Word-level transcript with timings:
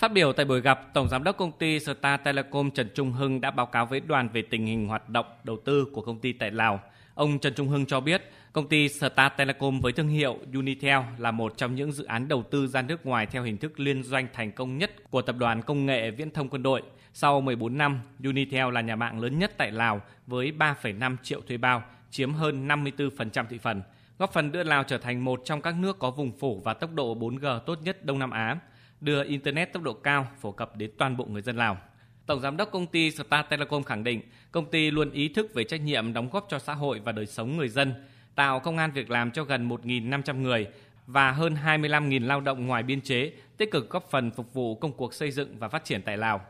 Phát 0.00 0.12
biểu 0.12 0.32
tại 0.32 0.46
buổi 0.46 0.60
gặp, 0.60 0.94
Tổng 0.94 1.08
Giám 1.08 1.24
đốc 1.24 1.36
công 1.36 1.52
ty 1.52 1.80
Star 1.80 2.20
Telecom 2.24 2.70
Trần 2.70 2.88
Trung 2.94 3.12
Hưng 3.12 3.40
đã 3.40 3.50
báo 3.50 3.66
cáo 3.66 3.86
với 3.86 4.00
đoàn 4.00 4.28
về 4.32 4.42
tình 4.42 4.66
hình 4.66 4.88
hoạt 4.88 5.08
động 5.08 5.26
đầu 5.44 5.56
tư 5.64 5.86
của 5.92 6.02
công 6.02 6.18
ty 6.18 6.32
tại 6.32 6.50
Lào. 6.50 6.80
Ông 7.14 7.38
Trần 7.38 7.54
Trung 7.54 7.68
Hưng 7.68 7.86
cho 7.86 8.00
biết, 8.00 8.30
công 8.52 8.68
ty 8.68 8.88
Star 8.88 9.32
Telecom 9.36 9.80
với 9.80 9.92
thương 9.92 10.08
hiệu 10.08 10.38
Unitel 10.54 10.98
là 11.18 11.30
một 11.30 11.56
trong 11.56 11.74
những 11.74 11.92
dự 11.92 12.04
án 12.04 12.28
đầu 12.28 12.42
tư 12.50 12.66
ra 12.66 12.82
nước 12.82 13.06
ngoài 13.06 13.26
theo 13.26 13.42
hình 13.42 13.56
thức 13.56 13.80
liên 13.80 14.02
doanh 14.02 14.28
thành 14.32 14.52
công 14.52 14.78
nhất 14.78 15.10
của 15.10 15.22
Tập 15.22 15.36
đoàn 15.38 15.62
Công 15.62 15.86
nghệ 15.86 16.10
Viễn 16.10 16.30
thông 16.30 16.48
Quân 16.48 16.62
đội. 16.62 16.82
Sau 17.14 17.40
14 17.40 17.78
năm, 17.78 18.00
Unitel 18.24 18.72
là 18.72 18.80
nhà 18.80 18.96
mạng 18.96 19.20
lớn 19.20 19.38
nhất 19.38 19.52
tại 19.56 19.70
Lào 19.70 20.00
với 20.26 20.52
3,5 20.58 21.16
triệu 21.22 21.40
thuê 21.40 21.56
bao, 21.56 21.82
chiếm 22.10 22.32
hơn 22.32 22.68
54% 22.68 23.44
thị 23.50 23.58
phần, 23.58 23.82
góp 24.18 24.32
phần 24.32 24.52
đưa 24.52 24.62
Lào 24.62 24.84
trở 24.84 24.98
thành 24.98 25.24
một 25.24 25.40
trong 25.44 25.60
các 25.60 25.74
nước 25.74 25.98
có 25.98 26.10
vùng 26.10 26.32
phủ 26.38 26.60
và 26.64 26.74
tốc 26.74 26.94
độ 26.94 27.14
4G 27.14 27.58
tốt 27.58 27.78
nhất 27.82 28.04
Đông 28.04 28.18
Nam 28.18 28.30
Á, 28.30 28.56
đưa 29.00 29.24
Internet 29.24 29.72
tốc 29.72 29.82
độ 29.82 29.92
cao 29.92 30.28
phổ 30.40 30.52
cập 30.52 30.76
đến 30.76 30.90
toàn 30.98 31.16
bộ 31.16 31.24
người 31.24 31.42
dân 31.42 31.56
Lào. 31.56 31.78
Tổng 32.26 32.40
giám 32.40 32.56
đốc 32.56 32.70
công 32.70 32.86
ty 32.86 33.10
Star 33.10 33.46
Telecom 33.48 33.82
khẳng 33.82 34.04
định, 34.04 34.22
công 34.52 34.70
ty 34.70 34.90
luôn 34.90 35.10
ý 35.10 35.28
thức 35.28 35.54
về 35.54 35.64
trách 35.64 35.80
nhiệm 35.80 36.12
đóng 36.12 36.28
góp 36.32 36.46
cho 36.48 36.58
xã 36.58 36.74
hội 36.74 37.00
và 37.04 37.12
đời 37.12 37.26
sống 37.26 37.56
người 37.56 37.68
dân, 37.68 37.94
tạo 38.34 38.60
công 38.60 38.78
an 38.78 38.92
việc 38.92 39.10
làm 39.10 39.30
cho 39.30 39.44
gần 39.44 39.68
1.500 39.68 40.42
người 40.42 40.66
và 41.06 41.32
hơn 41.32 41.56
25.000 41.64 42.26
lao 42.26 42.40
động 42.40 42.66
ngoài 42.66 42.82
biên 42.82 43.00
chế, 43.00 43.32
tích 43.56 43.70
cực 43.70 43.90
góp 43.90 44.10
phần 44.10 44.30
phục 44.30 44.54
vụ 44.54 44.74
công 44.74 44.92
cuộc 44.92 45.14
xây 45.14 45.30
dựng 45.30 45.58
và 45.58 45.68
phát 45.68 45.84
triển 45.84 46.02
tại 46.02 46.16
Lào. 46.16 46.40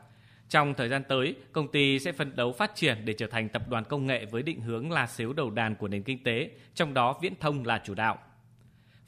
Trong 0.49 0.75
thời 0.75 0.89
gian 0.89 1.03
tới, 1.09 1.35
công 1.53 1.69
ty 1.69 1.99
sẽ 1.99 2.13
phấn 2.13 2.37
đấu 2.37 2.53
phát 2.53 2.75
triển 2.75 2.99
để 3.05 3.13
trở 3.13 3.27
thành 3.27 3.49
tập 3.49 3.69
đoàn 3.69 3.85
công 3.85 4.07
nghệ 4.07 4.25
với 4.25 4.43
định 4.43 4.61
hướng 4.61 4.93
là 4.93 5.07
xếu 5.07 5.33
đầu 5.33 5.51
đàn 5.51 5.75
của 5.75 5.89
nền 5.89 6.03
kinh 6.03 6.25
tế, 6.25 6.51
trong 6.75 6.95
đó 6.95 7.19
viễn 7.23 7.35
thông 7.41 7.65
là 7.65 7.83
chủ 7.85 7.95
đạo. 7.95 8.19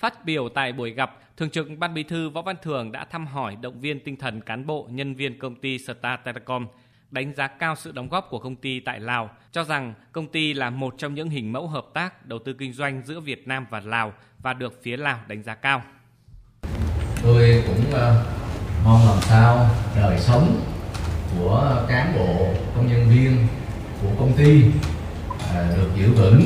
Phát 0.02 0.24
biểu 0.24 0.48
tại 0.48 0.72
buổi 0.72 0.90
gặp, 0.90 1.18
Thường 1.36 1.50
trực 1.50 1.68
Ban 1.78 1.94
Bí 1.94 2.02
thư 2.02 2.28
Võ 2.28 2.42
Văn 2.42 2.56
Thường 2.62 2.92
đã 2.92 3.04
thăm 3.04 3.26
hỏi 3.26 3.56
động 3.60 3.80
viên 3.80 4.00
tinh 4.00 4.16
thần 4.16 4.40
cán 4.40 4.66
bộ, 4.66 4.88
nhân 4.90 5.14
viên 5.14 5.38
công 5.38 5.54
ty 5.54 5.78
Star 5.78 6.20
Telecom, 6.24 6.66
đánh 7.10 7.34
giá 7.36 7.46
cao 7.46 7.76
sự 7.76 7.92
đóng 7.92 8.08
góp 8.08 8.26
của 8.30 8.38
công 8.38 8.56
ty 8.56 8.80
tại 8.80 9.00
Lào, 9.00 9.30
cho 9.52 9.64
rằng 9.64 9.94
công 10.12 10.26
ty 10.26 10.52
là 10.52 10.70
một 10.70 10.94
trong 10.98 11.14
những 11.14 11.30
hình 11.30 11.52
mẫu 11.52 11.68
hợp 11.68 11.86
tác 11.94 12.26
đầu 12.26 12.38
tư 12.44 12.52
kinh 12.52 12.72
doanh 12.72 13.02
giữa 13.04 13.20
Việt 13.20 13.48
Nam 13.48 13.66
và 13.70 13.80
Lào 13.80 14.12
và 14.38 14.52
được 14.52 14.80
phía 14.82 14.96
Lào 14.96 15.18
đánh 15.28 15.42
giá 15.42 15.54
cao. 15.54 15.82
Tôi 17.22 17.64
cũng 17.66 17.92
ờ, 17.92 18.24
mong 18.84 19.06
làm 19.06 19.20
sao 19.20 19.70
đời 19.96 20.18
sống 20.18 20.60
của 21.38 21.86
cán 21.88 22.14
bộ, 22.18 22.54
công 22.76 22.86
nhân 22.86 23.08
viên 23.10 23.46
của 24.02 24.10
công 24.18 24.32
ty 24.36 24.64
ờ, 25.54 25.76
được 25.76 25.88
giữ 25.96 26.12
vững, 26.12 26.42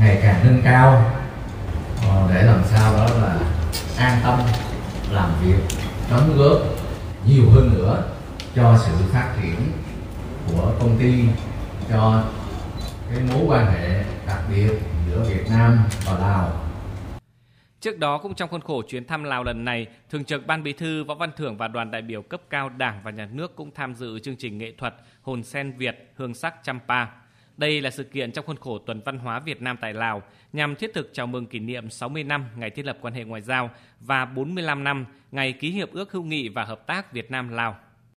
ngày 0.00 0.18
càng 0.22 0.40
nâng 0.44 0.60
cao 0.64 1.17
để 2.30 2.42
làm 2.42 2.62
sao 2.64 2.92
đó 2.92 3.06
là 3.14 3.40
an 3.98 4.20
tâm 4.24 4.38
làm 5.10 5.30
việc, 5.44 5.58
đóng 6.10 6.36
góp 6.36 6.58
nhiều 7.26 7.50
hơn 7.50 7.70
nữa 7.74 8.02
cho 8.54 8.78
sự 8.86 8.92
phát 9.12 9.36
triển 9.42 9.72
của 10.48 10.72
công 10.80 10.96
ty 10.98 11.24
cho 11.88 12.24
cái 13.10 13.20
mối 13.32 13.44
quan 13.48 13.66
hệ 13.66 14.04
đặc 14.26 14.42
biệt 14.50 14.70
giữa 15.10 15.24
Việt 15.28 15.44
Nam 15.50 15.78
và 16.06 16.18
Lào. 16.18 16.52
Trước 17.80 17.98
đó 17.98 18.18
cũng 18.18 18.34
trong 18.34 18.50
khuôn 18.50 18.60
khổ 18.60 18.82
chuyến 18.88 19.06
thăm 19.06 19.24
Lào 19.24 19.44
lần 19.44 19.64
này, 19.64 19.86
Thường 20.10 20.24
trực 20.24 20.46
Ban 20.46 20.62
Bí 20.62 20.72
thư 20.72 21.04
Võ 21.04 21.14
Văn 21.14 21.30
Thưởng 21.36 21.56
và 21.56 21.68
đoàn 21.68 21.90
đại 21.90 22.02
biểu 22.02 22.22
cấp 22.22 22.40
cao 22.50 22.68
Đảng 22.68 23.00
và 23.02 23.10
Nhà 23.10 23.28
nước 23.32 23.56
cũng 23.56 23.70
tham 23.74 23.94
dự 23.94 24.18
chương 24.18 24.36
trình 24.36 24.58
nghệ 24.58 24.72
thuật 24.78 24.94
Hồn 25.22 25.42
sen 25.42 25.72
Việt 25.76 26.12
Hương 26.16 26.34
sắc 26.34 26.54
Champa. 26.62 27.06
Đây 27.58 27.80
là 27.80 27.90
sự 27.90 28.04
kiện 28.04 28.32
trong 28.32 28.46
khuôn 28.46 28.56
khổ 28.56 28.78
Tuần 28.78 29.00
Văn 29.04 29.18
hóa 29.18 29.40
Việt 29.40 29.62
Nam 29.62 29.76
tại 29.80 29.94
Lào, 29.94 30.22
nhằm 30.52 30.76
thiết 30.76 30.90
thực 30.94 31.10
chào 31.12 31.26
mừng 31.26 31.46
kỷ 31.46 31.58
niệm 31.58 31.90
60 31.90 32.24
năm 32.24 32.46
ngày 32.56 32.70
thiết 32.70 32.86
lập 32.86 32.98
quan 33.00 33.14
hệ 33.14 33.24
ngoại 33.24 33.42
giao 33.42 33.70
và 34.00 34.24
45 34.24 34.84
năm 34.84 35.06
ngày 35.32 35.52
ký 35.52 35.70
hiệp 35.70 35.92
ước 35.92 36.12
hữu 36.12 36.22
nghị 36.22 36.48
và 36.48 36.64
hợp 36.64 36.86
tác 36.86 37.12
Việt 37.12 37.30
Nam 37.30 37.48
Lào 37.48 37.76